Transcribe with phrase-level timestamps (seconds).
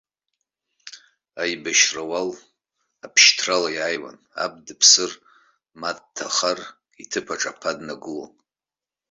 [1.41, 2.29] Аибашьра ауал
[3.05, 5.11] абшьҭрала иааиуан, аб дыԥсыр,
[5.79, 6.59] ма дҭахар,
[7.01, 8.33] иҭыԥ аҿы аԥа днагылон.